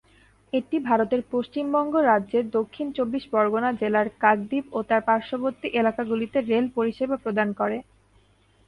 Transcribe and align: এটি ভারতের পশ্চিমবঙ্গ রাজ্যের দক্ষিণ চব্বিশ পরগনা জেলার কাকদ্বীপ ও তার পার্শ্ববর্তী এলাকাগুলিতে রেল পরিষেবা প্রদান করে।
এটি 0.53 0.77
ভারতের 0.81 1.21
পশ্চিমবঙ্গ 1.31 1.93
রাজ্যের 2.03 2.45
দক্ষিণ 2.51 2.87
চব্বিশ 2.97 3.23
পরগনা 3.31 3.69
জেলার 3.73 4.07
কাকদ্বীপ 4.21 4.65
ও 4.71 4.89
তার 4.89 5.01
পার্শ্ববর্তী 5.07 5.67
এলাকাগুলিতে 5.79 6.37
রেল 6.41 6.65
পরিষেবা 6.77 7.15
প্রদান 7.23 7.49
করে। 7.59 7.77